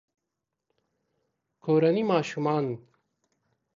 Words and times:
کورني 1.59 2.03
ماشومان 2.03 2.87